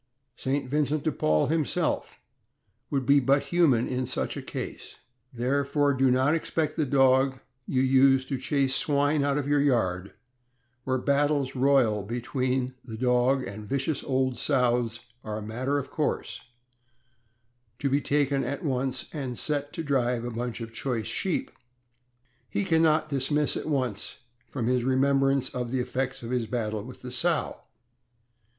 St. 0.35 0.67
Vincent 0.67 1.03
de 1.03 1.11
Paul 1.11 1.45
himself 1.45 2.17
would 2.89 3.05
be 3.05 3.19
but 3.19 3.43
human 3.53 3.87
in 3.87 4.07
such 4.07 4.35
a 4.35 4.41
case; 4.41 4.95
therefore, 5.31 5.93
do 5.93 6.09
not 6.09 6.33
expect 6.33 6.75
the 6.75 6.87
dog 6.87 7.39
you 7.67 7.83
use 7.83 8.25
to 8.25 8.39
chase 8.39 8.73
swine 8.73 9.23
out 9.23 9.37
of 9.37 9.47
your 9.47 9.61
yard, 9.61 10.13
where 10.85 10.97
battles 10.97 11.53
royal 11.55 12.01
between 12.01 12.73
the 12.83 12.97
dog 12.97 13.43
and 13.43 13.67
vicious 13.67 14.03
old 14.03 14.39
sows 14.39 15.01
are 15.23 15.37
a 15.37 15.41
matter 15.43 15.77
of 15.77 15.91
course, 15.91 16.45
to 17.77 17.87
be 17.87 18.01
taken 18.01 18.43
at 18.43 18.65
once 18.65 19.05
and 19.13 19.37
set 19.37 19.71
to 19.73 19.83
drive 19.83 20.23
a 20.23 20.31
bunch 20.31 20.61
of 20.61 20.73
choice 20.73 21.05
sheep; 21.05 21.51
he 22.49 22.63
can 22.63 22.81
not 22.81 23.07
dismiss 23.07 23.55
at 23.55 23.67
once 23.67 24.17
from 24.47 24.65
his 24.65 24.83
remembrance 24.83 25.49
the 25.49 25.79
effects 25.79 26.23
of 26.23 26.31
his 26.31 26.47
battle 26.47 26.83
with 26.83 27.03
the 27.03 27.11
sow. 27.11 27.65